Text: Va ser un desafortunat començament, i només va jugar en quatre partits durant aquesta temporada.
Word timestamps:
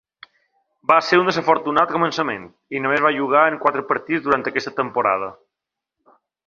Va 0.91 0.95
ser 1.09 1.19
un 1.23 1.29
desafortunat 1.31 1.93
començament, 1.97 2.49
i 2.77 2.83
només 2.87 3.05
va 3.07 3.13
jugar 3.19 3.47
en 3.53 3.61
quatre 3.67 3.87
partits 3.93 4.27
durant 4.29 4.49
aquesta 4.53 4.77
temporada. 4.83 5.33